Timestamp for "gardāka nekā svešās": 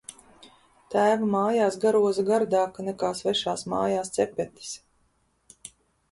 2.29-3.65